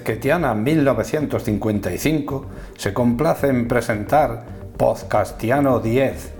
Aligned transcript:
Bezquetiana 0.00 0.54
1955 0.54 2.46
se 2.78 2.94
complace 2.94 3.48
en 3.48 3.68
presentar 3.68 4.46
Podcastiano 4.78 5.78
10, 5.78 6.32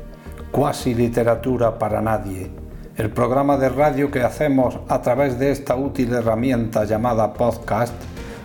cuasi 0.50 0.94
literatura 0.94 1.78
para 1.78 2.00
nadie, 2.00 2.50
el 2.96 3.10
programa 3.10 3.58
de 3.58 3.68
radio 3.68 4.10
que 4.10 4.22
hacemos 4.22 4.78
a 4.88 5.02
través 5.02 5.38
de 5.38 5.50
esta 5.50 5.76
útil 5.76 6.14
herramienta 6.14 6.86
llamada 6.86 7.34
podcast, 7.34 7.92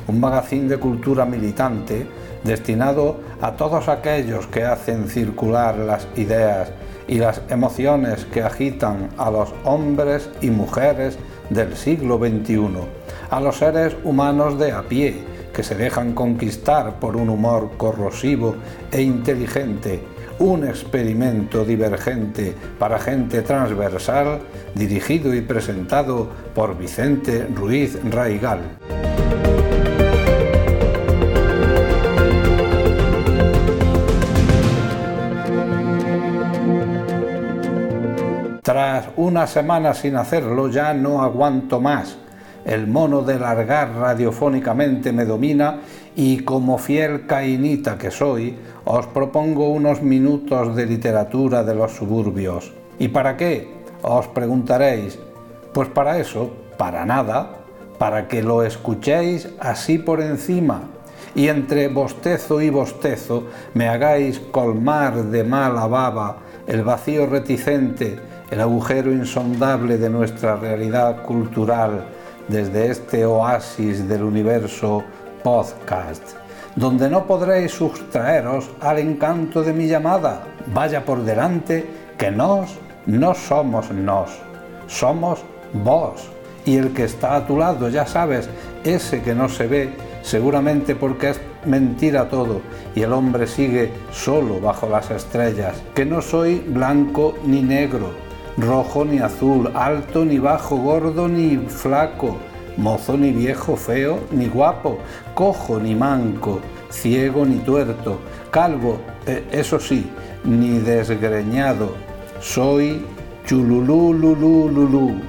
un 0.10 0.20
magazín 0.20 0.68
de 0.68 0.80
cultura 0.80 1.24
militante 1.24 2.06
destinado 2.44 3.22
a 3.40 3.54
todos 3.54 3.88
aquellos 3.88 4.48
que 4.48 4.66
hacen 4.66 5.08
circular 5.08 5.78
las 5.78 6.10
ideas 6.18 6.74
y 7.08 7.20
las 7.20 7.42
emociones 7.48 8.26
que 8.26 8.44
agitan 8.44 9.12
a 9.18 9.32
los 9.32 9.54
hombres 9.64 10.30
y 10.42 10.50
mujeres 10.50 11.18
del 11.50 11.78
siglo 11.78 12.18
XXI, 12.18 13.05
a 13.30 13.40
los 13.40 13.58
seres 13.58 13.96
humanos 14.04 14.58
de 14.60 14.72
a 14.72 14.84
pie, 14.84 15.24
que 15.54 15.64
se 15.64 15.76
dejan 15.76 16.14
conquistar 16.14 17.00
por 17.00 17.16
un 17.16 17.30
humor 17.30 17.72
corrosivo 17.78 18.56
e 18.92 19.02
inteligente, 19.02 20.02
un 20.40 20.68
experimento 20.68 21.64
divergente 21.64 22.54
para 22.78 23.00
gente 23.00 23.42
transversal, 23.42 24.40
dirigido 24.74 25.34
y 25.34 25.42
presentado 25.42 26.28
por 26.54 26.78
Vicente 26.78 27.48
Ruiz 27.56 27.98
Raigal. 28.04 28.60
Tras 38.62 39.06
una 39.16 39.46
semana 39.46 39.94
sin 39.94 40.16
hacerlo 40.16 40.70
ya 40.70 40.94
no 40.94 41.22
aguanto 41.22 41.80
más. 41.80 42.18
El 42.66 42.88
mono 42.88 43.22
de 43.22 43.40
largar 43.40 43.94
radiofónicamente 43.94 45.14
me 45.14 45.26
domina 45.26 45.82
y 46.16 46.40
como 46.40 46.78
fiel 46.78 47.28
cainita 47.28 47.98
que 47.98 48.10
soy, 48.10 48.58
os 48.86 49.06
propongo 49.08 49.70
unos 49.70 50.02
minutos 50.02 50.76
de 50.76 50.86
literatura 50.86 51.64
de 51.64 51.76
los 51.76 51.92
suburbios. 51.92 52.74
¿Y 52.98 53.10
para 53.10 53.38
qué? 53.38 53.70
Os 54.02 54.28
preguntaréis. 54.28 55.20
Pues 55.74 55.90
para 55.90 56.18
eso, 56.18 56.52
para 56.78 57.06
nada, 57.06 57.52
para 58.00 58.28
que 58.28 58.42
lo 58.42 58.64
escuchéis 58.64 59.50
así 59.60 59.98
por 59.98 60.22
encima 60.22 60.90
y 61.36 61.50
entre 61.50 61.90
bostezo 61.90 62.62
y 62.62 62.70
bostezo 62.70 63.44
me 63.74 63.90
hagáis 63.90 64.40
colmar 64.40 65.26
de 65.26 65.44
mala 65.44 65.86
baba 65.88 66.38
el 66.66 66.84
vacío 66.84 67.26
reticente 67.28 68.18
el 68.50 68.62
agujero 68.62 69.12
insondable 69.12 69.98
de 69.98 70.10
nuestra 70.10 70.56
realidad 70.56 71.24
cultural 71.24 72.06
desde 72.48 72.92
este 72.92 73.26
oasis 73.26 74.08
del 74.08 74.24
universo 74.24 75.04
podcast, 75.44 76.24
donde 76.76 77.10
no 77.10 77.26
podréis 77.26 77.72
sustraeros 77.72 78.70
al 78.82 79.00
encanto 79.00 79.64
de 79.64 79.74
mi 79.74 79.88
llamada. 79.88 80.44
Vaya 80.74 81.06
por 81.06 81.24
delante 81.24 81.86
que 82.18 82.32
nos 82.32 82.78
no 83.06 83.36
somos 83.36 83.92
nos, 83.92 84.32
somos 84.88 85.44
vos. 85.74 86.30
Y 86.66 86.78
el 86.78 86.94
que 86.94 87.04
está 87.04 87.36
a 87.36 87.46
tu 87.46 87.60
lado, 87.60 87.90
ya 87.90 88.08
sabes, 88.08 88.50
ese 88.84 89.22
que 89.22 89.36
no 89.36 89.48
se 89.48 89.68
ve, 89.68 89.94
seguramente 90.24 90.96
porque 90.96 91.30
es 91.30 91.42
mentira 91.66 92.30
todo 92.30 92.62
y 92.96 93.02
el 93.02 93.14
hombre 93.14 93.46
sigue 93.46 93.92
solo 94.12 94.60
bajo 94.60 94.90
las 94.90 95.12
estrellas, 95.12 95.76
que 95.94 96.06
no 96.06 96.22
soy 96.22 96.60
blanco 96.60 97.36
ni 97.46 97.62
negro, 97.62 98.10
rojo 98.58 99.04
ni 99.06 99.20
azul, 99.20 99.70
alto 99.74 100.24
ni 100.26 100.40
bajo, 100.40 100.78
gordo 100.78 101.28
ni 101.28 101.58
flaco, 101.58 102.38
mozo 102.78 103.18
ni 103.18 103.32
viejo, 103.32 103.76
feo 103.76 104.20
ni 104.32 104.48
guapo, 104.48 105.00
cojo 105.34 105.80
ni 105.80 105.96
manco, 105.96 106.60
ciego 106.90 107.46
ni 107.46 107.58
tuerto, 107.58 108.20
calvo, 108.52 109.00
eh, 109.28 109.44
eso 109.52 109.80
sí, 109.80 110.10
ni 110.44 110.80
desgreñado. 110.80 111.96
Soy 112.40 113.02
chululú 113.46 114.14
lulú 114.14 114.70
lulú, 114.70 115.22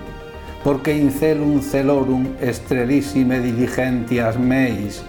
porque 0.62 0.96
incelum 0.96 1.60
celorum 1.60 2.28
estrelissime 2.40 3.40
diligentias 3.40 4.38
meis, 4.38 5.02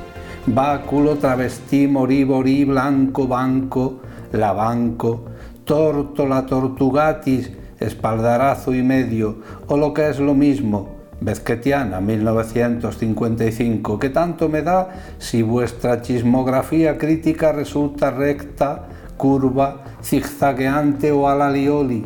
báculo 0.45 1.15
travestí 1.15 1.87
morí 1.87 2.23
blanco 2.65 3.27
banco, 3.27 4.01
la 4.31 4.53
banco, 4.53 5.25
tortola 5.63 6.45
tortugatis, 6.45 7.51
espaldarazo 7.79 8.73
y 8.73 8.83
medio, 8.83 9.37
o 9.67 9.77
lo 9.77 9.93
que 9.93 10.09
es 10.09 10.19
lo 10.19 10.33
mismo, 10.33 10.97
Bezquetiana 11.19 11.99
1955, 11.99 13.97
que 13.97 14.09
tanto 14.09 14.49
me 14.49 14.61
da 14.61 14.89
si 15.17 15.41
vuestra 15.41 16.01
chismografía 16.01 16.97
crítica 16.97 17.51
resulta 17.51 18.11
recta, 18.11 18.87
curva, 19.17 19.83
zigzagueante 20.03 21.11
o 21.11 21.27
alalioli, 21.27 22.05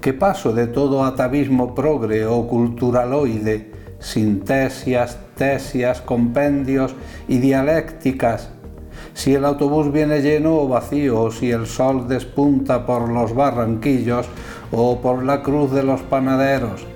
que 0.00 0.12
paso 0.12 0.52
de 0.52 0.66
todo 0.66 1.04
atavismo 1.04 1.74
progre 1.76 2.26
o 2.26 2.48
culturaloide, 2.48 3.70
sintesias, 4.00 5.18
tesias, 5.36 6.00
compendios 6.00 6.96
y 7.28 7.38
dialécticas, 7.38 8.50
si 9.14 9.34
el 9.34 9.44
autobús 9.44 9.92
viene 9.92 10.22
lleno 10.22 10.56
o 10.56 10.68
vacío, 10.68 11.22
o 11.22 11.30
si 11.30 11.50
el 11.50 11.66
sol 11.66 12.08
despunta 12.08 12.86
por 12.86 13.08
los 13.08 13.34
barranquillos 13.34 14.26
o 14.72 15.00
por 15.00 15.24
la 15.24 15.42
cruz 15.42 15.72
de 15.72 15.82
los 15.82 16.00
panaderos. 16.02 16.86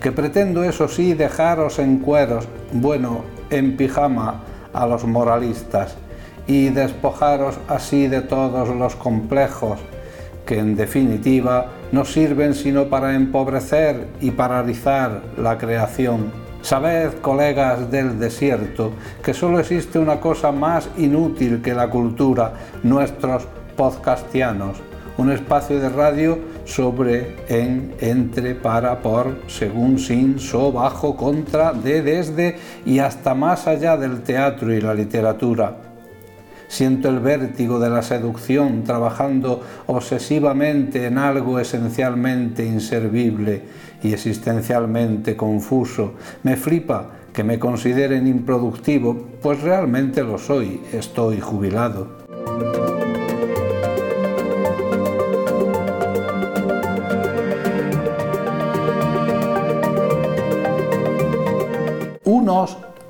Que 0.00 0.12
pretendo, 0.12 0.64
eso 0.64 0.88
sí, 0.88 1.14
dejaros 1.14 1.78
en 1.78 1.98
cueros, 1.98 2.46
bueno, 2.72 3.22
en 3.50 3.76
pijama 3.76 4.42
a 4.72 4.86
los 4.86 5.04
moralistas, 5.04 5.96
y 6.46 6.68
despojaros 6.68 7.58
así 7.68 8.08
de 8.08 8.20
todos 8.20 8.68
los 8.68 8.94
complejos, 8.96 9.78
que 10.44 10.58
en 10.58 10.76
definitiva 10.76 11.72
no 11.92 12.04
sirven 12.04 12.54
sino 12.54 12.86
para 12.86 13.14
empobrecer 13.14 14.08
y 14.20 14.30
paralizar 14.30 15.22
la 15.36 15.58
creación 15.58 16.46
Sabed, 16.66 17.20
colegas 17.20 17.92
del 17.92 18.18
desierto, 18.18 18.90
que 19.22 19.32
solo 19.32 19.60
existe 19.60 20.00
una 20.00 20.18
cosa 20.18 20.50
más 20.50 20.88
inútil 20.96 21.62
que 21.62 21.72
la 21.72 21.88
cultura, 21.88 22.54
nuestros 22.82 23.46
podcastianos, 23.76 24.78
un 25.16 25.30
espacio 25.30 25.78
de 25.78 25.88
radio 25.90 26.40
sobre, 26.66 27.36
en, 27.48 27.94
entre, 28.00 28.54
para, 28.54 29.00
por, 29.00 29.38
según, 29.46 29.98
sin, 29.98 30.38
so, 30.38 30.70
bajo, 30.70 31.16
contra, 31.16 31.72
de, 31.72 32.02
desde 32.02 32.58
y 32.84 32.98
hasta 32.98 33.34
más 33.34 33.66
allá 33.66 33.96
del 33.96 34.22
teatro 34.22 34.74
y 34.74 34.82
la 34.82 34.92
literatura 34.92 35.86
Siento 36.68 37.08
el 37.08 37.20
vértigo 37.20 37.78
de 37.78 37.90
la 37.90 38.02
seducción 38.02 38.82
trabajando 38.82 39.62
obsesivamente 39.86 41.06
en 41.06 41.18
algo 41.18 41.60
esencialmente 41.60 42.64
inservible 42.64 43.62
y 44.02 44.12
existencialmente 44.12 45.36
confuso. 45.36 46.14
Me 46.42 46.56
flipa 46.56 47.10
que 47.32 47.44
me 47.44 47.58
consideren 47.58 48.26
improductivo, 48.26 49.28
pues 49.40 49.60
realmente 49.62 50.24
lo 50.24 50.38
soy, 50.38 50.80
estoy 50.92 51.40
jubilado. 51.40 52.95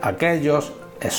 Aquellos 0.06 0.73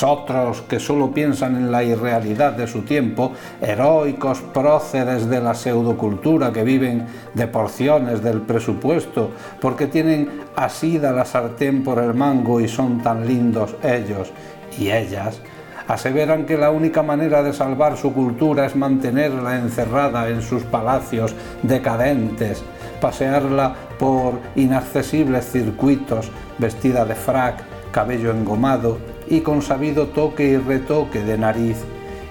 otros 0.03 0.61
que 0.63 0.79
solo 0.79 1.11
piensan 1.11 1.55
en 1.55 1.71
la 1.71 1.83
irrealidad 1.83 2.53
de 2.53 2.67
su 2.67 2.81
tiempo, 2.81 3.33
heroicos 3.61 4.41
próceres 4.53 5.29
de 5.29 5.39
la 5.39 5.53
pseudocultura 5.53 6.51
que 6.51 6.63
viven 6.63 7.05
de 7.33 7.47
porciones 7.47 8.23
del 8.23 8.41
presupuesto, 8.41 9.31
porque 9.61 9.87
tienen 9.87 10.41
asida 10.55 11.11
la 11.11 11.25
sartén 11.25 11.83
por 11.83 11.99
el 11.99 12.13
mango 12.13 12.59
y 12.59 12.67
son 12.67 13.01
tan 13.01 13.27
lindos 13.27 13.75
ellos 13.83 14.31
y 14.79 14.89
ellas, 14.89 15.41
aseveran 15.87 16.45
que 16.45 16.57
la 16.57 16.71
única 16.71 17.03
manera 17.03 17.43
de 17.43 17.53
salvar 17.53 17.97
su 17.97 18.13
cultura 18.13 18.65
es 18.65 18.75
mantenerla 18.75 19.57
encerrada 19.57 20.27
en 20.27 20.41
sus 20.41 20.63
palacios 20.63 21.33
decadentes, 21.63 22.63
pasearla 22.99 23.73
por 23.99 24.39
inaccesibles 24.55 25.49
circuitos, 25.49 26.29
vestida 26.57 27.05
de 27.05 27.15
frac, 27.15 27.66
cabello 27.91 28.31
engomado, 28.31 28.97
y 29.27 29.41
con 29.41 29.61
sabido 29.61 30.07
toque 30.07 30.45
y 30.45 30.57
retoque 30.57 31.21
de 31.21 31.37
nariz 31.37 31.77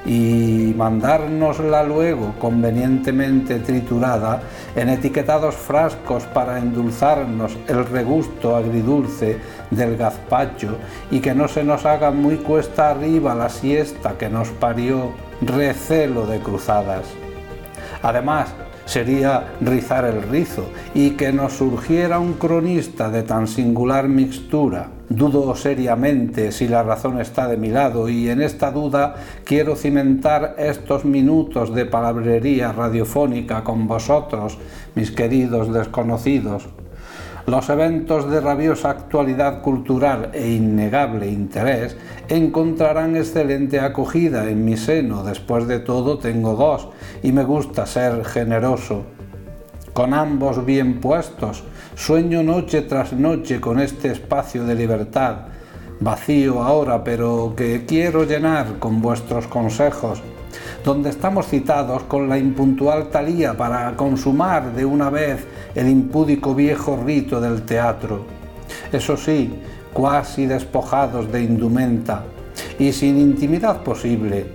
y 0.06 0.72
mandárnosla 0.76 1.82
luego 1.82 2.34
convenientemente 2.38 3.58
triturada 3.58 4.40
en 4.76 4.88
etiquetados 4.88 5.56
frascos 5.56 6.24
para 6.26 6.58
endulzarnos 6.58 7.56
el 7.66 7.84
regusto 7.84 8.54
agridulce 8.54 9.38
del 9.70 9.96
gazpacho 9.96 10.78
y 11.10 11.18
que 11.18 11.34
no 11.34 11.48
se 11.48 11.64
nos 11.64 11.84
haga 11.84 12.12
muy 12.12 12.36
cuesta 12.36 12.90
arriba 12.90 13.34
la 13.34 13.48
siesta 13.48 14.16
que 14.16 14.28
nos 14.28 14.48
parió 14.50 15.10
recelo 15.40 16.26
de 16.26 16.38
cruzadas. 16.38 17.06
Además, 18.02 18.54
sería 18.86 19.52
rizar 19.60 20.06
el 20.06 20.22
rizo 20.22 20.64
y 20.94 21.10
que 21.10 21.32
nos 21.32 21.52
surgiera 21.52 22.18
un 22.18 22.34
cronista 22.34 23.10
de 23.10 23.22
tan 23.22 23.46
singular 23.46 24.08
mixtura. 24.08 24.88
Dudo 25.08 25.54
seriamente 25.54 26.50
si 26.50 26.66
la 26.66 26.82
razón 26.82 27.20
está 27.20 27.46
de 27.46 27.56
mi 27.56 27.68
lado 27.68 28.08
y 28.08 28.30
en 28.30 28.40
esta 28.40 28.70
duda 28.70 29.16
quiero 29.44 29.76
cimentar 29.76 30.54
estos 30.58 31.04
minutos 31.04 31.74
de 31.74 31.84
palabrería 31.84 32.72
radiofónica 32.72 33.62
con 33.62 33.86
vosotros, 33.86 34.58
mis 34.94 35.10
queridos 35.10 35.72
desconocidos. 35.72 36.68
Los 37.46 37.68
eventos 37.68 38.28
de 38.28 38.40
rabiosa 38.40 38.90
actualidad 38.90 39.62
cultural 39.62 40.30
e 40.32 40.50
innegable 40.50 41.28
interés 41.28 41.96
encontrarán 42.28 43.14
excelente 43.14 43.78
acogida 43.78 44.50
en 44.50 44.64
mi 44.64 44.76
seno. 44.76 45.22
Después 45.22 45.68
de 45.68 45.78
todo 45.78 46.18
tengo 46.18 46.56
dos 46.56 46.88
y 47.22 47.30
me 47.30 47.44
gusta 47.44 47.86
ser 47.86 48.24
generoso. 48.24 49.04
Con 49.92 50.12
ambos 50.12 50.66
bien 50.66 51.00
puestos, 51.00 51.62
sueño 51.94 52.42
noche 52.42 52.82
tras 52.82 53.12
noche 53.12 53.60
con 53.60 53.78
este 53.78 54.10
espacio 54.10 54.64
de 54.64 54.74
libertad, 54.74 55.36
vacío 56.00 56.64
ahora, 56.64 57.04
pero 57.04 57.54
que 57.56 57.84
quiero 57.86 58.24
llenar 58.24 58.80
con 58.80 59.00
vuestros 59.00 59.46
consejos 59.46 60.20
donde 60.84 61.10
estamos 61.10 61.48
citados 61.48 62.04
con 62.04 62.28
la 62.28 62.38
impuntual 62.38 63.08
talía 63.08 63.56
para 63.56 63.94
consumar 63.96 64.72
de 64.72 64.84
una 64.84 65.10
vez 65.10 65.46
el 65.76 65.88
impúdico 65.88 66.54
viejo 66.54 66.98
rito 67.04 67.40
del 67.40 67.62
teatro. 67.62 68.24
Eso 68.90 69.16
sí, 69.16 69.54
cuasi 69.92 70.46
despojados 70.46 71.30
de 71.30 71.42
indumenta 71.42 72.24
y 72.78 72.92
sin 72.92 73.18
intimidad 73.18 73.82
posible, 73.82 74.46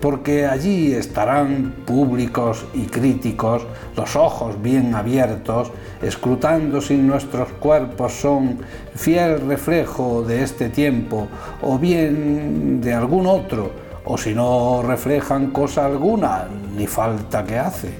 porque 0.00 0.44
allí 0.44 0.92
estarán 0.92 1.72
públicos 1.86 2.66
y 2.74 2.86
críticos, 2.86 3.64
los 3.96 4.16
ojos 4.16 4.60
bien 4.60 4.94
abiertos, 4.94 5.70
escrutando 6.02 6.80
si 6.80 6.96
nuestros 6.96 7.48
cuerpos 7.52 8.12
son 8.12 8.58
fiel 8.94 9.40
reflejo 9.46 10.22
de 10.22 10.42
este 10.42 10.68
tiempo 10.68 11.28
o 11.62 11.78
bien 11.78 12.80
de 12.80 12.92
algún 12.92 13.26
otro, 13.26 13.70
o 14.04 14.18
si 14.18 14.34
no 14.34 14.82
reflejan 14.82 15.50
cosa 15.50 15.86
alguna, 15.86 16.46
ni 16.76 16.86
falta 16.86 17.44
que 17.44 17.58
hace. 17.58 17.94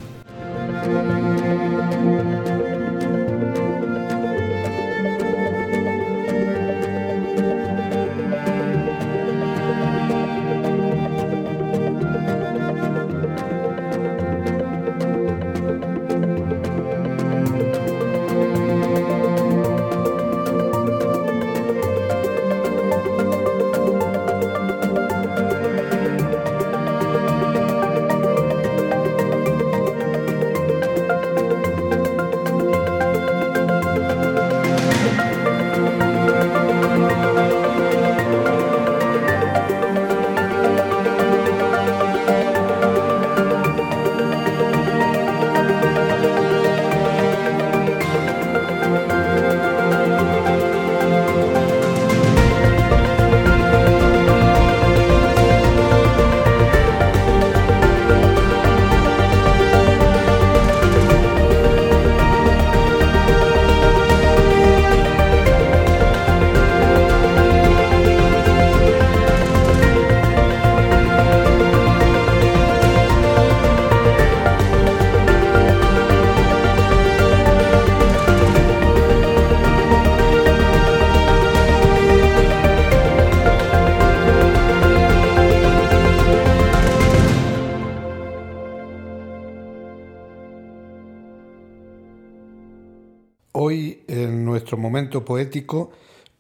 Poético, 95.11 95.91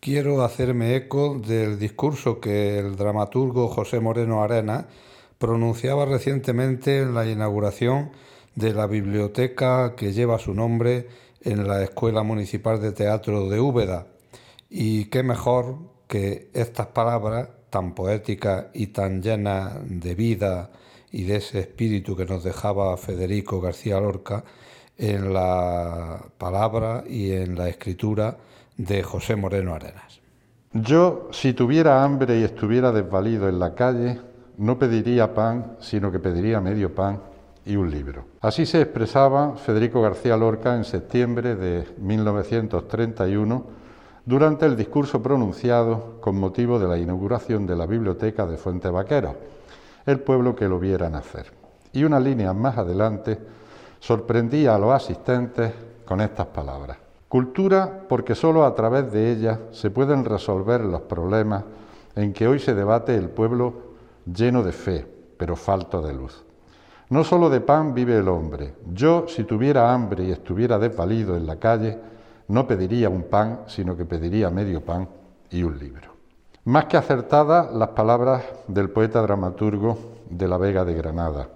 quiero 0.00 0.42
hacerme 0.42 0.96
eco 0.96 1.38
del 1.38 1.78
discurso 1.78 2.40
que 2.40 2.78
el 2.78 2.96
dramaturgo 2.96 3.68
José 3.68 4.00
Moreno 4.00 4.42
Arena 4.42 4.88
pronunciaba 5.38 6.04
recientemente 6.04 7.00
en 7.00 7.14
la 7.14 7.26
inauguración 7.26 8.10
de 8.54 8.72
la 8.72 8.86
biblioteca 8.86 9.94
que 9.96 10.12
lleva 10.12 10.38
su 10.38 10.54
nombre 10.54 11.08
en 11.42 11.68
la 11.68 11.82
Escuela 11.82 12.22
Municipal 12.22 12.80
de 12.80 12.92
Teatro 12.92 13.48
de 13.48 13.60
Úbeda. 13.60 14.06
Y 14.68 15.06
qué 15.06 15.22
mejor 15.22 15.78
que 16.08 16.50
estas 16.54 16.88
palabras 16.88 17.48
tan 17.70 17.94
poéticas 17.94 18.66
y 18.74 18.88
tan 18.88 19.22
llenas 19.22 19.74
de 19.84 20.14
vida 20.14 20.70
y 21.12 21.24
de 21.24 21.36
ese 21.36 21.60
espíritu 21.60 22.16
que 22.16 22.24
nos 22.24 22.44
dejaba 22.44 22.96
Federico 22.96 23.60
García 23.60 24.00
Lorca, 24.00 24.44
en 24.98 25.32
la 25.32 26.20
palabra 26.38 27.04
y 27.06 27.32
en 27.32 27.56
la 27.56 27.68
escritura 27.68 28.36
de 28.76 29.02
José 29.02 29.36
Moreno 29.36 29.74
Arenas. 29.74 30.20
Yo, 30.72 31.28
si 31.32 31.52
tuviera 31.52 32.04
hambre 32.04 32.40
y 32.40 32.42
estuviera 32.42 32.92
desvalido 32.92 33.48
en 33.48 33.58
la 33.58 33.74
calle, 33.74 34.20
no 34.58 34.78
pediría 34.78 35.34
pan, 35.34 35.76
sino 35.80 36.10
que 36.10 36.18
pediría 36.18 36.60
medio 36.60 36.94
pan 36.94 37.20
y 37.64 37.76
un 37.76 37.90
libro. 37.90 38.24
Así 38.40 38.64
se 38.66 38.82
expresaba 38.82 39.56
Federico 39.56 40.00
García 40.02 40.36
Lorca 40.36 40.76
en 40.76 40.84
septiembre 40.84 41.56
de 41.56 41.86
1931 41.98 43.64
durante 44.24 44.66
el 44.66 44.76
discurso 44.76 45.22
pronunciado 45.22 46.20
con 46.20 46.38
motivo 46.38 46.78
de 46.78 46.88
la 46.88 46.98
inauguración 46.98 47.66
de 47.66 47.76
la 47.76 47.86
biblioteca 47.86 48.46
de 48.46 48.56
Fuente 48.56 48.88
Vaquero, 48.88 49.36
el 50.04 50.20
pueblo 50.20 50.54
que 50.54 50.68
lo 50.68 50.78
viera 50.78 51.08
nacer. 51.08 51.52
Y 51.92 52.04
una 52.04 52.20
línea 52.20 52.52
más 52.52 52.76
adelante, 52.76 53.38
sorprendía 53.98 54.74
a 54.74 54.78
los 54.78 54.92
asistentes 54.92 55.72
con 56.04 56.20
estas 56.20 56.46
palabras. 56.46 56.98
Cultura 57.28 58.04
porque 58.08 58.34
sólo 58.34 58.64
a 58.64 58.74
través 58.74 59.12
de 59.12 59.32
ella 59.32 59.60
se 59.72 59.90
pueden 59.90 60.24
resolver 60.24 60.80
los 60.82 61.02
problemas 61.02 61.64
en 62.14 62.32
que 62.32 62.46
hoy 62.46 62.58
se 62.58 62.74
debate 62.74 63.14
el 63.16 63.28
pueblo 63.28 63.74
lleno 64.24 64.62
de 64.62 64.72
fe, 64.72 65.06
pero 65.36 65.56
falto 65.56 66.00
de 66.00 66.14
luz. 66.14 66.44
No 67.08 67.22
sólo 67.24 67.50
de 67.50 67.60
pan 67.60 67.94
vive 67.94 68.18
el 68.18 68.28
hombre. 68.28 68.74
Yo, 68.92 69.26
si 69.28 69.44
tuviera 69.44 69.92
hambre 69.92 70.24
y 70.24 70.32
estuviera 70.32 70.78
desvalido 70.78 71.36
en 71.36 71.46
la 71.46 71.56
calle, 71.56 71.98
no 72.48 72.66
pediría 72.66 73.08
un 73.08 73.24
pan, 73.24 73.60
sino 73.66 73.96
que 73.96 74.04
pediría 74.04 74.50
medio 74.50 74.80
pan 74.84 75.08
y 75.50 75.62
un 75.62 75.78
libro. 75.78 76.16
Más 76.64 76.86
que 76.86 76.96
acertadas 76.96 77.72
las 77.72 77.90
palabras 77.90 78.42
del 78.66 78.90
poeta 78.90 79.22
dramaturgo 79.22 79.96
de 80.28 80.48
la 80.48 80.58
Vega 80.58 80.84
de 80.84 80.94
Granada, 80.94 81.48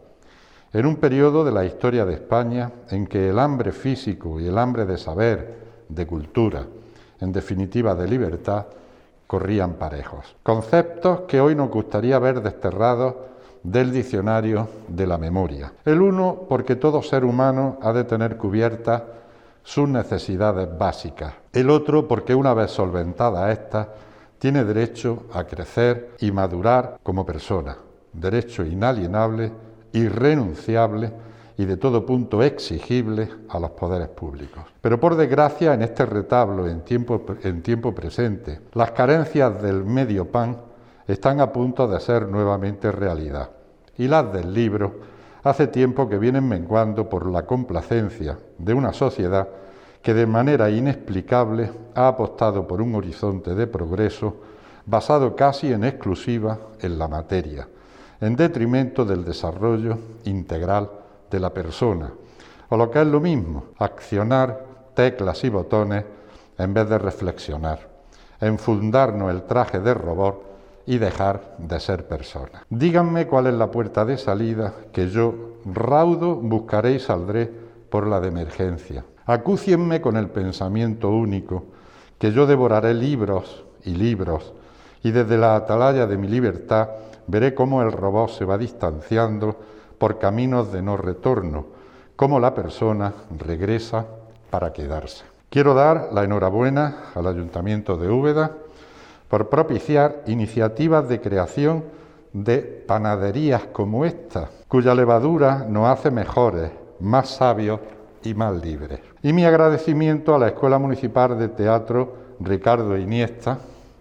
en 0.73 0.87
un 0.87 0.97
periodo 0.97 1.45
de 1.45 1.53
la 1.53 1.65
historia 1.65 2.05
de 2.05 2.15
España 2.15 2.71
en 2.91 3.07
que 3.07 3.31
el 3.31 3.39
hambre 3.39 3.73
físico 3.73 4.39
y 4.39 4.47
el 4.47 4.57
hambre 4.57 4.87
de 4.87 4.99
saber, 4.99 5.59
de 5.89 6.07
cultura, 6.07 6.65
en 7.21 7.33
definitiva 7.33 7.95
de 7.95 8.09
libertad, 8.09 8.67
corrían 9.27 9.75
parejos. 9.75 10.37
Conceptos 10.43 11.21
que 11.23 11.41
hoy 11.41 11.55
nos 11.55 11.71
gustaría 11.71 12.19
ver 12.19 12.41
desterrados 12.41 13.15
del 13.62 13.93
diccionario 13.93 14.69
de 14.89 15.07
la 15.07 15.19
memoria. 15.19 15.73
El 15.85 16.00
uno 16.00 16.47
porque 16.49 16.77
todo 16.77 17.03
ser 17.03 17.25
humano 17.25 17.79
ha 17.83 17.93
de 17.93 18.05
tener 18.05 18.37
cubiertas 18.37 19.03
sus 19.62 19.89
necesidades 19.89 20.69
básicas. 20.79 21.35
El 21.53 21.69
otro 21.69 22.09
porque 22.09 22.35
una 22.35 22.55
vez 22.55 22.71
solventada 22.71 23.53
esta, 23.53 23.89
tiene 24.39 24.65
derecho 24.65 25.25
a 25.35 25.45
crecer 25.45 26.12
y 26.21 26.33
madurar 26.33 26.99
como 27.03 27.27
persona, 27.27 27.77
derecho 28.12 28.65
inalienable 28.65 29.53
irrenunciable 29.92 31.12
y 31.56 31.64
de 31.66 31.76
todo 31.76 32.06
punto 32.06 32.42
exigible 32.42 33.28
a 33.49 33.59
los 33.59 33.70
poderes 33.70 34.09
públicos. 34.09 34.64
Pero 34.80 34.99
por 34.99 35.14
desgracia, 35.16 35.75
en 35.75 35.82
este 35.82 36.06
retablo 36.06 36.66
en 36.66 36.80
tiempo, 36.80 37.23
en 37.42 37.62
tiempo 37.62 37.94
presente, 37.94 38.61
las 38.73 38.92
carencias 38.92 39.61
del 39.62 39.85
medio 39.85 40.30
pan 40.30 40.56
están 41.06 41.40
a 41.40 41.52
punto 41.52 41.87
de 41.87 42.00
ser 42.00 42.28
nuevamente 42.28 42.90
realidad 42.90 43.50
y 43.99 44.09
las 44.09 44.32
del 44.32 44.54
libro 44.54 45.00
hace 45.42 45.66
tiempo 45.66 46.09
que 46.09 46.18
vienen 46.18 46.49
menguando 46.49 47.09
por 47.09 47.30
la 47.30 47.44
complacencia 47.44 48.38
de 48.56 48.75
una 48.75 48.92
sociedad 48.92 49.49
que 50.02 50.14
de 50.14 50.26
manera 50.26 50.70
inexplicable 50.70 51.70
ha 51.94 52.09
apostado 52.09 52.66
por 52.66 52.80
un 52.80 52.94
horizonte 52.94 53.54
de 53.54 53.66
progreso 53.66 54.37
basado 54.87 55.37
casi 55.37 55.73
en 55.73 55.85
exclusiva 55.85 56.59
en 56.80 56.99
la 56.99 57.09
materia, 57.09 57.68
en 58.21 58.37
detrimento 58.37 59.05
del 59.05 59.25
desarrollo 59.25 59.99
integral 60.25 60.91
de 61.31 61.41
la 61.41 61.50
persona, 61.50 62.12
o 62.69 62.77
lo 62.77 62.91
que 62.91 63.00
es 63.00 63.07
lo 63.07 63.21
mismo, 63.21 63.65
accionar 63.79 64.65
teclas 64.95 65.43
y 65.45 65.49
botones 65.49 66.05
en 66.59 66.75
vez 66.75 66.89
de 66.89 66.99
reflexionar, 66.99 67.89
enfundarnos 68.41 69.31
el 69.31 69.45
traje 69.45 69.81
de 69.81 69.95
robot 69.95 70.50
y 70.87 70.99
dejar 70.99 71.57
de 71.59 71.81
ser 71.81 72.07
persona. 72.07 72.65
Díganme 72.69 73.27
cuál 73.27 73.47
es 73.47 73.55
la 73.55 73.71
puerta 73.71 74.05
de 74.05 74.19
salida 74.19 74.75
que 74.93 75.09
yo, 75.09 75.57
raudo, 75.65 76.37
buscaré 76.37 76.93
y 76.93 76.99
saldré 76.99 77.50
por 77.89 78.07
la 78.07 78.21
de 78.21 78.29
emergencia. 78.29 79.05
Acúcienme 79.27 80.00
con 80.00 80.17
el 80.17 80.29
pensamiento 80.29 81.11
único, 81.11 81.65
que 82.19 82.33
yo 82.33 82.47
devoraré 82.47 82.93
libros 82.93 83.65
y 83.85 83.95
libros, 83.95 84.53
y 85.03 85.11
desde 85.11 85.39
la 85.39 85.57
atalaya 85.57 86.07
de 86.07 86.19
mi 86.19 86.29
libertad 86.29 86.89
veré 87.30 87.54
cómo 87.54 87.82
el 87.82 87.92
robot 87.92 88.30
se 88.30 88.44
va 88.44 88.58
distanciando 88.58 89.56
por 89.99 90.18
caminos 90.18 90.72
de 90.72 90.82
no 90.82 90.96
retorno, 90.96 91.66
cómo 92.16 92.40
la 92.40 92.54
persona 92.54 93.12
regresa 93.38 94.04
para 94.50 94.72
quedarse. 94.72 95.25
Quiero 95.49 95.75
dar 95.75 96.10
la 96.12 96.25
enhorabuena 96.25 97.10
al 97.14 97.26
Ayuntamiento 97.26 97.96
de 97.96 98.08
Úbeda 98.08 98.52
por 99.28 99.49
propiciar 99.49 100.22
iniciativas 100.26 101.08
de 101.08 101.20
creación 101.20 101.84
de 102.32 102.58
panaderías 102.58 103.62
como 103.72 104.04
esta, 104.04 104.50
cuya 104.68 104.94
levadura 104.94 105.66
nos 105.68 105.87
hace 105.87 106.10
mejores, 106.10 106.70
más 107.00 107.28
sabios 107.28 107.80
y 108.25 108.34
más 108.34 108.62
libres. 108.62 109.00
Y 109.22 109.32
mi 109.32 109.44
agradecimiento 109.44 110.34
a 110.34 110.38
la 110.38 110.49
Escuela 110.49 110.78
Municipal 110.78 111.38
de 111.38 111.49
Teatro 111.49 112.14
Ricardo 112.40 112.96
Iniesta 112.96 113.58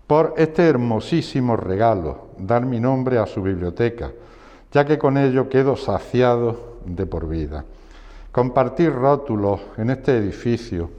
por 0.09 0.33
este 0.37 0.67
hermosísimo 0.67 1.55
regalo, 1.55 2.29
dar 2.39 2.65
mi 2.65 2.79
nombre 2.79 3.19
a 3.19 3.27
su 3.27 3.43
biblioteca, 3.43 4.09
ya 4.71 4.83
que 4.83 4.97
con 4.97 5.19
ello 5.19 5.49
quedo 5.49 5.75
saciado 5.75 6.79
de 6.83 7.05
por 7.05 7.27
vida. 7.27 7.63
Compartir 8.31 8.91
rótulos 8.91 9.61
en 9.77 9.91
este 9.91 10.17
edificio 10.17 10.89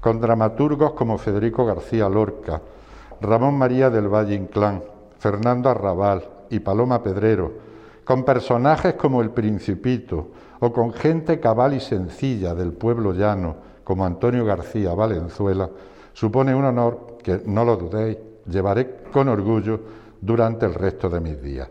con 0.00 0.20
dramaturgos 0.20 0.94
como 0.94 1.18
Federico 1.18 1.64
García 1.64 2.08
Lorca, 2.08 2.60
Ramón 3.20 3.56
María 3.56 3.90
del 3.90 4.08
Valle 4.12 4.34
Inclán, 4.34 4.82
Fernando 5.20 5.70
Arrabal 5.70 6.24
y 6.50 6.58
Paloma 6.58 7.00
Pedrero, 7.00 7.52
con 8.02 8.24
personajes 8.24 8.94
como 8.94 9.22
el 9.22 9.30
Principito 9.30 10.30
o 10.58 10.72
con 10.72 10.92
gente 10.92 11.38
cabal 11.38 11.74
y 11.74 11.80
sencilla 11.80 12.56
del 12.56 12.72
pueblo 12.72 13.12
llano 13.12 13.54
como 13.84 14.04
Antonio 14.04 14.44
García 14.44 14.94
Valenzuela, 14.94 15.70
supone 16.12 16.56
un 16.56 16.64
honor 16.64 17.18
que, 17.22 17.40
no 17.46 17.64
lo 17.64 17.76
dudéis, 17.76 18.18
llevaré 18.48 19.02
con 19.12 19.28
orgullo 19.28 19.80
durante 20.20 20.66
el 20.66 20.74
resto 20.74 21.08
de 21.08 21.20
mis 21.20 21.40
días. 21.42 21.68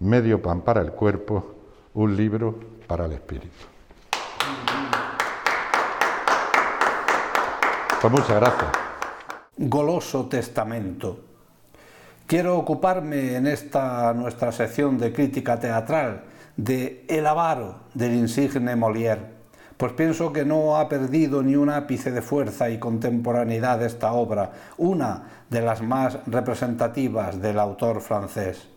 Medio 0.00 0.40
pan 0.40 0.60
para 0.62 0.80
el 0.80 0.92
cuerpo, 0.92 1.54
un 1.94 2.16
libro 2.16 2.54
para 2.86 3.06
el 3.06 3.12
espíritu. 3.12 3.66
Pues 8.00 8.12
muchas 8.12 8.36
gracias 8.40 8.88
goloso 9.58 10.26
testamento. 10.26 11.18
Quiero 12.26 12.58
ocuparme 12.58 13.36
en 13.36 13.46
esta 13.46 14.14
nuestra 14.14 14.52
sección 14.52 14.98
de 14.98 15.12
crítica 15.12 15.58
teatral 15.58 16.24
de 16.56 17.04
El 17.08 17.26
avaro 17.26 17.80
del 17.94 18.14
insigne 18.14 18.76
Molière, 18.76 19.37
pues 19.78 19.92
pienso 19.92 20.32
que 20.32 20.44
no 20.44 20.76
ha 20.76 20.88
perdido 20.88 21.42
ni 21.42 21.54
un 21.54 21.70
ápice 21.70 22.10
de 22.10 22.20
fuerza 22.20 22.68
y 22.68 22.78
contemporaneidad 22.78 23.82
esta 23.82 24.12
obra, 24.12 24.50
una 24.76 25.44
de 25.48 25.62
las 25.62 25.82
más 25.82 26.18
representativas 26.26 27.40
del 27.40 27.60
autor 27.60 28.00
francés. 28.00 28.68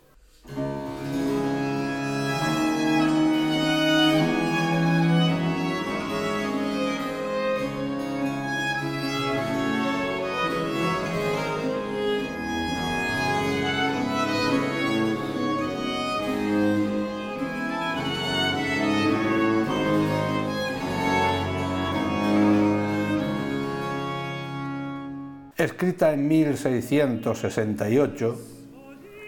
Escrita 25.61 26.11
en 26.11 26.27
1668, 26.27 28.35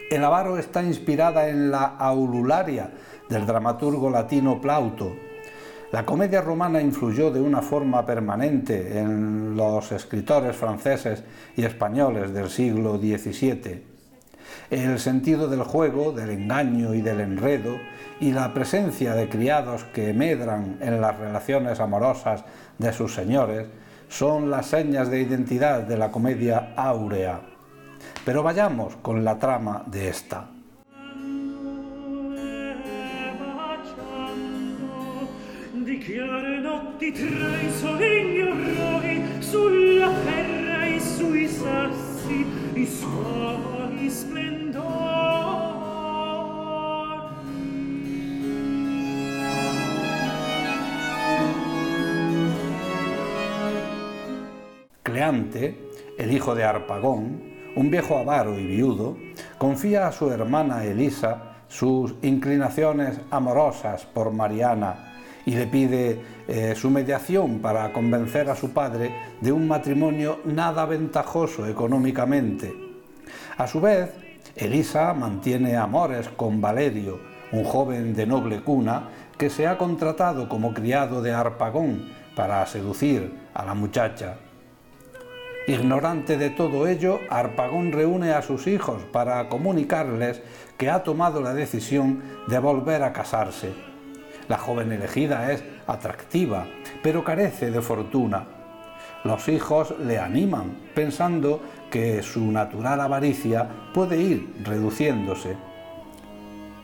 El 0.09 0.23
avaro 0.23 0.57
está 0.57 0.81
inspirada 0.81 1.47
en 1.47 1.69
la 1.69 1.83
aulularia 1.83 2.89
del 3.29 3.45
dramaturgo 3.45 4.09
latino 4.09 4.59
Plauto. 4.59 5.15
La 5.91 6.07
comedia 6.07 6.41
romana 6.41 6.81
influyó 6.81 7.29
de 7.29 7.39
una 7.39 7.61
forma 7.61 8.03
permanente 8.03 8.97
en 8.97 9.55
los 9.55 9.91
escritores 9.91 10.55
franceses 10.55 11.23
y 11.55 11.65
españoles 11.65 12.33
del 12.33 12.49
siglo 12.49 12.97
XVII. 12.97 13.83
El 14.71 14.97
sentido 14.97 15.47
del 15.47 15.61
juego, 15.61 16.13
del 16.13 16.31
engaño 16.31 16.95
y 16.95 17.01
del 17.01 17.19
enredo, 17.19 17.77
y 18.19 18.31
la 18.31 18.55
presencia 18.55 19.13
de 19.13 19.29
criados 19.29 19.83
que 19.83 20.13
medran 20.13 20.79
en 20.81 20.99
las 20.99 21.15
relaciones 21.15 21.79
amorosas 21.79 22.43
de 22.79 22.91
sus 22.91 23.13
señores, 23.13 23.67
son 24.13 24.51
las 24.51 24.67
señas 24.67 25.09
de 25.09 25.21
identidad 25.21 25.81
de 25.81 25.97
la 25.97 26.11
comedia 26.11 26.73
áurea. 26.75 27.41
Pero 28.23 28.43
vayamos 28.43 28.95
con 28.97 29.23
la 29.23 29.39
trama 29.39 29.83
de 29.87 30.07
esta. 30.07 30.49
El 56.17 56.31
hijo 56.31 56.55
de 56.55 56.63
Arpagón, 56.63 57.53
un 57.75 57.91
viejo 57.91 58.17
avaro 58.17 58.57
y 58.57 58.65
viudo, 58.65 59.17
confía 59.57 60.07
a 60.07 60.11
su 60.11 60.31
hermana 60.31 60.83
Elisa 60.83 61.53
sus 61.67 62.15
inclinaciones 62.21 63.19
amorosas 63.31 64.05
por 64.05 64.31
Mariana 64.31 65.13
y 65.45 65.55
le 65.55 65.67
pide 65.67 66.21
eh, 66.47 66.73
su 66.75 66.89
mediación 66.89 67.59
para 67.59 67.91
convencer 67.93 68.49
a 68.49 68.55
su 68.55 68.71
padre 68.71 69.13
de 69.41 69.51
un 69.51 69.67
matrimonio 69.67 70.39
nada 70.45 70.85
ventajoso 70.85 71.67
económicamente. 71.67 72.73
A 73.57 73.67
su 73.67 73.81
vez, 73.81 74.11
Elisa 74.55 75.13
mantiene 75.13 75.75
amores 75.75 76.29
con 76.29 76.59
Valerio, 76.59 77.19
un 77.51 77.63
joven 77.63 78.15
de 78.15 78.25
noble 78.25 78.61
cuna 78.61 79.09
que 79.37 79.49
se 79.49 79.67
ha 79.67 79.77
contratado 79.77 80.49
como 80.49 80.73
criado 80.73 81.21
de 81.21 81.33
Arpagón 81.33 82.09
para 82.35 82.65
seducir 82.65 83.33
a 83.53 83.65
la 83.65 83.73
muchacha. 83.73 84.37
Ignorante 85.65 86.37
de 86.37 86.49
todo 86.49 86.87
ello, 86.87 87.21
Arpagón 87.29 87.93
reúne 87.93 88.33
a 88.33 88.41
sus 88.41 88.67
hijos 88.67 89.01
para 89.13 89.47
comunicarles 89.47 90.41
que 90.77 90.89
ha 90.89 91.03
tomado 91.03 91.39
la 91.39 91.53
decisión 91.53 92.21
de 92.47 92.59
volver 92.59 93.01
a 93.01 93.13
casarse. 93.13 93.71
La 94.49 94.57
joven 94.57 94.91
elegida 94.91 95.53
es 95.53 95.63
atractiva, 95.87 96.65
pero 97.01 97.23
carece 97.23 97.71
de 97.71 97.81
fortuna. 97.81 98.45
Los 99.23 99.47
hijos 99.47 99.95
le 99.99 100.19
animan, 100.19 100.79
pensando 100.93 101.61
que 101.89 102.21
su 102.23 102.51
natural 102.51 102.99
avaricia 102.99 103.65
puede 103.93 104.17
ir 104.17 104.53
reduciéndose. 104.65 105.55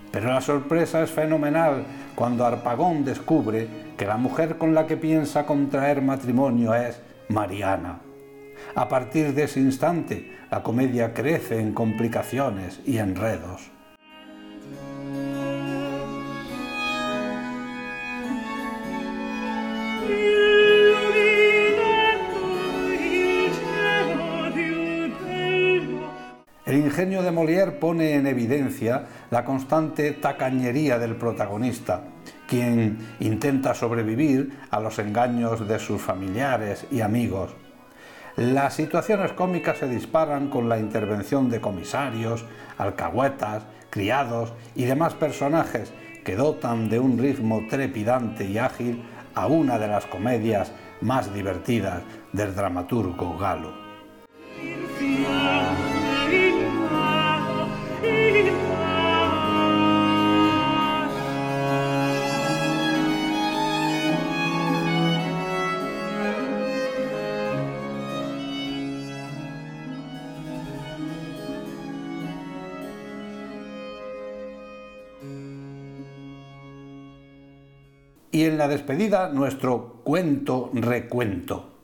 Pero 0.10 0.32
la 0.32 0.40
sorpresa 0.40 1.04
es 1.04 1.12
fenomenal 1.12 1.84
cuando 2.16 2.46
Arpagón 2.46 3.04
descubre 3.04 3.68
que 3.98 4.06
la 4.06 4.16
mujer 4.16 4.58
con 4.58 4.74
la 4.74 4.88
que 4.88 4.96
piensa 4.96 5.46
contraer 5.46 6.02
matrimonio 6.02 6.74
es 6.74 7.02
Mariana. 7.28 8.09
A 8.76 8.88
partir 8.88 9.34
de 9.34 9.44
ese 9.44 9.60
instante, 9.60 10.38
la 10.52 10.64
comedia 10.64 11.14
crece 11.14 11.60
en 11.60 11.74
complicaciones 11.74 12.80
y 12.86 12.98
enredos. 12.98 13.72
El 26.66 26.76
ingenio 26.76 27.24
de 27.24 27.32
Molière 27.32 27.72
pone 27.80 28.14
en 28.14 28.28
evidencia 28.28 29.06
la 29.32 29.44
constante 29.44 30.12
tacañería 30.12 31.00
del 31.00 31.16
protagonista 31.16 32.04
quien 32.50 32.98
intenta 33.20 33.76
sobrevivir 33.76 34.58
a 34.72 34.80
los 34.80 34.98
engaños 34.98 35.68
de 35.68 35.78
sus 35.78 36.02
familiares 36.02 36.86
y 36.90 37.02
amigos. 37.02 37.52
Las 38.40 38.76
situaciones 38.76 39.34
cómicas 39.34 39.80
se 39.80 39.90
disparan 39.90 40.48
con 40.48 40.70
la 40.70 40.80
intervención 40.80 41.50
de 41.50 41.60
comisarios, 41.60 42.46
alcahuetas, 42.78 43.64
criados 43.90 44.54
y 44.76 44.86
demás 44.86 45.14
personajes 45.14 45.92
que 46.24 46.38
dotan 46.38 46.88
de 46.88 47.02
un 47.02 47.18
ritmo 47.18 47.64
trepidante 47.70 48.46
y 48.46 48.58
ágil 48.58 49.04
a 49.36 49.48
una 49.48 49.78
de 49.78 49.90
las 49.90 50.06
comedias 50.06 50.72
más 51.02 51.34
divertidas 51.34 52.02
del 52.32 52.56
dramaturgo 52.56 53.38
galo. 53.38 53.79
Y 78.40 78.46
en 78.46 78.58
la 78.58 78.70
despedida 78.70 79.28
nuestro 79.28 79.96
cuento 80.06 80.70
recuento. 80.74 81.79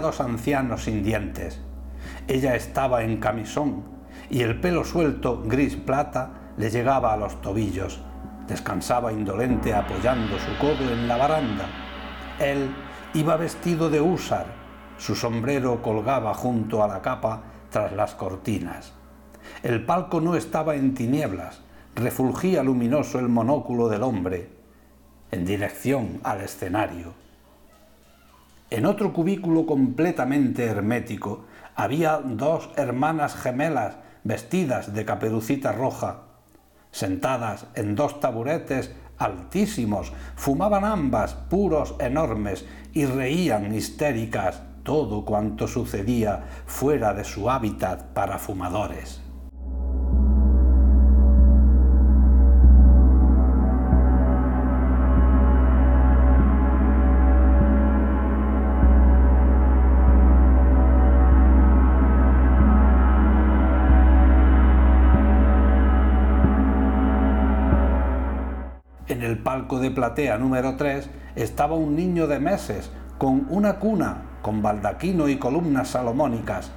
Dos 0.00 0.20
ancianos 0.20 0.84
sin 0.84 1.02
dientes. 1.02 1.60
Ella 2.28 2.54
estaba 2.54 3.02
en 3.02 3.18
camisón 3.18 3.84
y 4.30 4.42
el 4.42 4.60
pelo 4.60 4.84
suelto, 4.84 5.42
gris 5.44 5.76
plata, 5.76 6.52
le 6.56 6.70
llegaba 6.70 7.12
a 7.12 7.16
los 7.16 7.40
tobillos. 7.40 8.00
Descansaba 8.48 9.12
indolente 9.12 9.74
apoyando 9.74 10.38
su 10.38 10.56
codo 10.58 10.90
en 10.92 11.08
la 11.08 11.16
baranda. 11.16 11.66
Él 12.38 12.70
iba 13.14 13.36
vestido 13.36 13.90
de 13.90 14.00
húsar. 14.00 14.46
Su 14.98 15.14
sombrero 15.14 15.82
colgaba 15.82 16.34
junto 16.34 16.82
a 16.82 16.88
la 16.88 17.02
capa 17.02 17.42
tras 17.70 17.92
las 17.92 18.14
cortinas. 18.14 18.92
El 19.62 19.84
palco 19.84 20.20
no 20.20 20.36
estaba 20.36 20.74
en 20.74 20.94
tinieblas, 20.94 21.62
refulgía 21.94 22.62
luminoso 22.62 23.18
el 23.18 23.28
monóculo 23.28 23.88
del 23.88 24.02
hombre, 24.02 24.50
en 25.30 25.44
dirección 25.44 26.20
al 26.22 26.40
escenario. 26.40 27.25
En 28.68 28.84
otro 28.84 29.12
cubículo 29.12 29.64
completamente 29.64 30.64
hermético 30.64 31.44
había 31.76 32.18
dos 32.18 32.70
hermanas 32.76 33.36
gemelas 33.36 33.96
vestidas 34.24 34.92
de 34.92 35.04
caperucita 35.04 35.70
roja. 35.70 36.22
Sentadas 36.90 37.66
en 37.74 37.94
dos 37.94 38.18
taburetes 38.18 38.90
altísimos, 39.18 40.12
fumaban 40.34 40.84
ambas 40.84 41.34
puros 41.34 41.94
enormes 42.00 42.66
y 42.92 43.06
reían 43.06 43.72
histéricas 43.74 44.62
todo 44.82 45.24
cuanto 45.24 45.68
sucedía 45.68 46.44
fuera 46.66 47.14
de 47.14 47.24
su 47.24 47.48
hábitat 47.50 48.02
para 48.14 48.38
fumadores. 48.38 49.25
De 69.78 69.90
platea 69.90 70.38
número 70.38 70.76
3 70.76 71.08
estaba 71.34 71.74
un 71.74 71.96
niño 71.96 72.26
de 72.26 72.40
meses 72.40 72.90
con 73.18 73.46
una 73.50 73.78
cuna 73.78 74.22
con 74.42 74.62
baldaquino 74.62 75.28
y 75.28 75.38
columnas 75.38 75.88
salomónicas. 75.88 76.70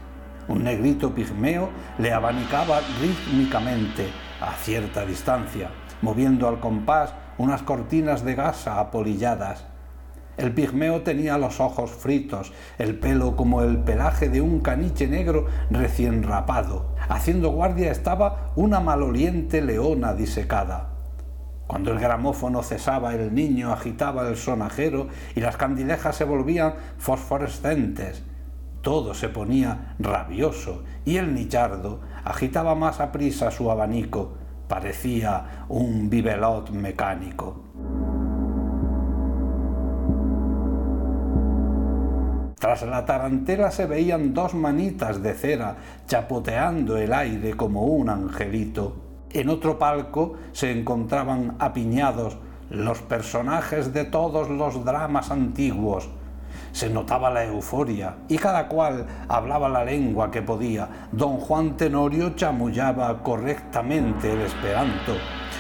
Un 0.48 0.64
negrito 0.64 1.14
pigmeo 1.14 1.70
le 2.00 2.12
abanicaba 2.12 2.80
rítmicamente 3.00 4.08
a 4.42 4.54
cierta 4.54 5.06
distancia, 5.06 5.70
moviendo 6.02 6.48
al 6.48 6.60
compás 6.60 7.14
unas 7.38 7.62
cortinas 7.62 8.24
de 8.26 8.34
gasa 8.34 8.80
apolilladas. 8.80 9.66
El 10.38 10.54
pigmeo 10.54 11.02
tenía 11.02 11.38
los 11.38 11.60
ojos 11.60 11.92
fritos, 11.92 12.54
el 12.78 12.98
pelo 12.98 13.36
como 13.36 13.62
el 13.62 13.78
pelaje 13.78 14.30
de 14.30 14.42
un 14.42 14.62
caniche 14.62 15.06
negro 15.06 15.46
recién 15.70 16.24
rapado. 16.24 16.96
Haciendo 17.10 17.52
guardia 17.52 17.92
estaba 17.92 18.52
una 18.56 18.80
maloliente 18.80 19.62
leona 19.62 20.14
disecada. 20.14 20.99
Cuando 21.70 21.92
el 21.92 22.00
gramófono 22.00 22.64
cesaba, 22.64 23.14
el 23.14 23.32
niño 23.32 23.72
agitaba 23.72 24.28
el 24.28 24.38
sonajero 24.38 25.08
y 25.36 25.40
las 25.40 25.56
candilejas 25.56 26.16
se 26.16 26.24
volvían 26.24 26.74
fosforescentes. 26.98 28.24
Todo 28.82 29.14
se 29.14 29.30
ponía 29.30 29.94
rabioso 30.00 30.84
y 31.06 31.18
el 31.18 31.36
nichardo 31.36 32.00
agitaba 32.26 32.74
más 32.74 33.00
a 33.00 33.12
prisa 33.12 33.52
su 33.52 33.70
abanico. 33.70 34.34
Parecía 34.68 35.66
un 35.70 36.10
bibelot 36.10 36.72
mecánico. 36.72 37.62
Tras 42.58 42.82
la 42.82 43.06
tarantela 43.06 43.70
se 43.70 43.86
veían 43.86 44.34
dos 44.34 44.56
manitas 44.56 45.22
de 45.22 45.36
cera 45.36 45.76
chapoteando 46.08 46.98
el 46.98 47.14
aire 47.14 47.54
como 47.54 47.84
un 47.84 48.10
angelito. 48.10 49.09
En 49.32 49.50
otro 49.50 49.78
palco 49.78 50.38
se 50.54 50.72
encontraban 50.72 51.56
apiñados 51.60 52.38
los 52.72 53.00
personajes 53.04 53.94
de 53.94 54.06
todos 54.06 54.50
los 54.50 54.84
dramas 54.84 55.30
antiguos. 55.30 56.10
Se 56.72 56.90
notaba 56.90 57.30
la 57.30 57.46
euforia 57.46 58.18
y 58.28 58.38
cada 58.38 58.68
cual 58.68 59.06
hablaba 59.28 59.70
la 59.70 59.86
lengua 59.86 60.32
que 60.32 60.42
podía. 60.42 61.08
Don 61.12 61.38
Juan 61.38 61.78
Tenorio 61.78 62.32
chamullaba 62.32 63.22
correctamente 63.22 64.34
el 64.34 64.42
esperanto 64.42 65.14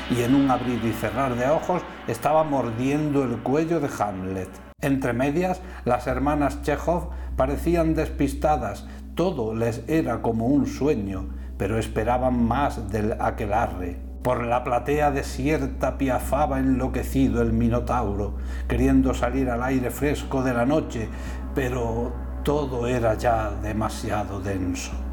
y 0.10 0.24
en 0.24 0.34
un 0.34 0.50
abrir 0.50 0.84
y 0.84 0.92
cerrar 0.92 1.36
de 1.36 1.48
ojos 1.48 1.84
estaba 2.08 2.44
mordiendo 2.44 3.24
el 3.24 3.38
cuello 3.44 3.80
de 3.80 3.90
Hamlet. 4.00 4.50
Entre 4.82 5.14
medias, 5.14 5.62
las 5.86 6.08
hermanas 6.08 6.64
Chekhov 6.64 7.10
parecían 7.36 7.94
despistadas, 7.94 8.88
todo 9.14 9.54
les 9.54 9.84
era 9.88 10.24
como 10.24 10.48
un 10.48 10.66
sueño 10.66 11.39
pero 11.60 11.78
esperaban 11.78 12.42
más 12.42 12.90
del 12.90 13.18
aquelarre. 13.20 13.98
Por 14.24 14.46
la 14.46 14.64
platea 14.64 15.12
desierta 15.12 15.98
piafaba 15.98 16.58
enloquecido 16.60 17.42
el 17.42 17.52
Minotauro, 17.52 18.38
queriendo 18.70 19.14
salir 19.14 19.50
al 19.50 19.62
aire 19.64 19.92
fresco 19.92 20.42
de 20.42 20.54
la 20.54 20.66
noche, 20.66 21.10
pero 21.54 22.14
todo 22.44 22.88
era 22.88 23.16
ya 23.16 23.52
demasiado 23.62 24.40
denso. 24.40 25.09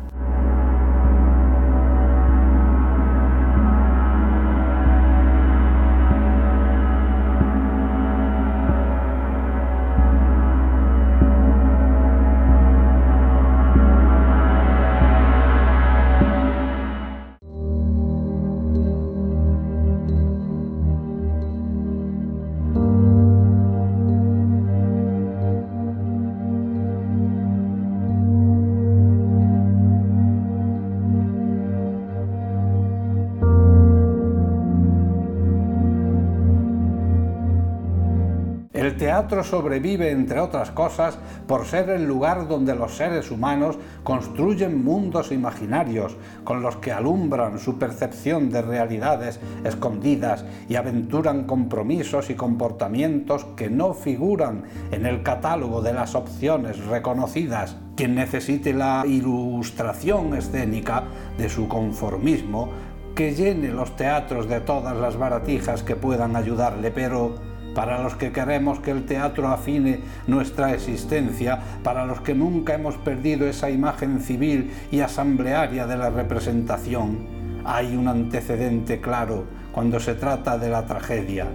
Teatro 38.96 39.42
sobrevive, 39.42 40.10
entre 40.10 40.38
otras 40.38 40.70
cosas, 40.70 41.18
por 41.46 41.64
ser 41.64 41.88
el 41.88 42.04
lugar 42.04 42.46
donde 42.46 42.74
los 42.74 42.94
seres 42.94 43.30
humanos 43.30 43.78
construyen 44.02 44.84
mundos 44.84 45.32
imaginarios 45.32 46.16
con 46.44 46.60
los 46.60 46.76
que 46.76 46.92
alumbran 46.92 47.58
su 47.58 47.78
percepción 47.78 48.50
de 48.50 48.60
realidades 48.60 49.40
escondidas 49.64 50.44
y 50.68 50.76
aventuran 50.76 51.44
compromisos 51.44 52.28
y 52.28 52.34
comportamientos 52.34 53.46
que 53.56 53.70
no 53.70 53.94
figuran 53.94 54.64
en 54.90 55.06
el 55.06 55.22
catálogo 55.22 55.80
de 55.80 55.94
las 55.94 56.14
opciones 56.14 56.84
reconocidas. 56.84 57.76
Quien 57.96 58.14
necesite 58.14 58.74
la 58.74 59.04
ilustración 59.06 60.34
escénica 60.34 61.04
de 61.38 61.48
su 61.48 61.66
conformismo, 61.66 62.68
que 63.14 63.34
llene 63.34 63.68
los 63.68 63.96
teatros 63.96 64.46
de 64.46 64.60
todas 64.60 64.94
las 64.94 65.16
baratijas 65.16 65.82
que 65.82 65.96
puedan 65.96 66.36
ayudarle, 66.36 66.90
pero 66.90 67.55
para 67.76 68.02
los 68.02 68.14
que 68.14 68.32
queremos 68.32 68.80
que 68.80 68.90
el 68.90 69.04
teatro 69.04 69.48
afine 69.48 70.00
nuestra 70.26 70.72
existencia, 70.72 71.60
para 71.84 72.06
los 72.06 72.22
que 72.22 72.34
nunca 72.34 72.72
hemos 72.72 72.96
perdido 72.96 73.46
esa 73.46 73.68
imagen 73.68 74.20
civil 74.20 74.72
y 74.90 75.00
asamblearia 75.00 75.86
de 75.86 75.98
la 75.98 76.08
representación, 76.08 77.26
hay 77.66 77.94
un 77.94 78.08
antecedente 78.08 79.02
claro 79.02 79.44
cuando 79.72 80.00
se 80.00 80.14
trata 80.14 80.56
de 80.56 80.70
la 80.70 80.86
tragedia, 80.86 81.48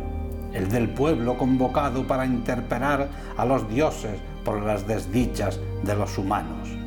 el 0.54 0.70
del 0.70 0.90
pueblo 0.90 1.40
convocado 1.40 2.06
para 2.06 2.28
interpelar 2.28 3.10
a 3.36 3.44
los 3.44 3.68
dioses 3.68 4.20
por 4.46 4.62
las 4.62 4.86
desdichas 4.86 5.60
de 5.82 5.96
los 5.96 6.20
humanos. 6.20 6.81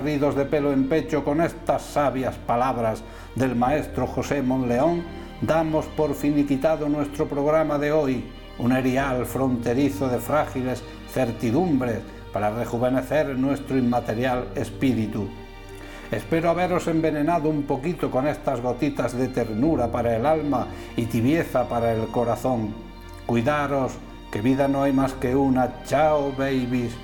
De 0.00 0.44
pelo 0.44 0.72
en 0.72 0.88
pecho, 0.88 1.24
con 1.24 1.40
estas 1.40 1.82
sabias 1.82 2.34
palabras 2.34 3.02
del 3.36 3.54
maestro 3.54 4.08
José 4.08 4.42
Monleón, 4.42 5.04
damos 5.40 5.86
por 5.86 6.14
finiquitado 6.14 6.88
nuestro 6.88 7.28
programa 7.28 7.78
de 7.78 7.92
hoy, 7.92 8.24
un 8.58 8.72
erial 8.72 9.24
fronterizo 9.24 10.08
de 10.08 10.18
frágiles 10.18 10.82
certidumbres 11.12 12.00
para 12.32 12.50
rejuvenecer 12.50 13.38
nuestro 13.38 13.78
inmaterial 13.78 14.48
espíritu. 14.56 15.28
Espero 16.10 16.50
haberos 16.50 16.88
envenenado 16.88 17.48
un 17.48 17.62
poquito 17.62 18.10
con 18.10 18.26
estas 18.26 18.60
gotitas 18.60 19.16
de 19.16 19.28
ternura 19.28 19.92
para 19.92 20.16
el 20.16 20.26
alma 20.26 20.66
y 20.96 21.06
tibieza 21.06 21.68
para 21.68 21.92
el 21.92 22.08
corazón. 22.08 22.74
Cuidaros, 23.26 23.92
que 24.32 24.40
vida 24.40 24.66
no 24.66 24.82
hay 24.82 24.92
más 24.92 25.12
que 25.12 25.36
una. 25.36 25.84
Chao, 25.84 26.32
babies. 26.36 26.94